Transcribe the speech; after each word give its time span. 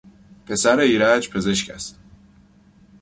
پسر 0.45 0.79
ایرج 0.79 1.29
پزشک 1.29 1.69
است. 1.69 1.99